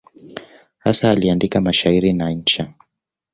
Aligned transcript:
Hasa 0.77 1.09
aliandika 1.11 1.61
mashairi 1.61 2.13
na 2.13 2.31
insha. 2.31 2.73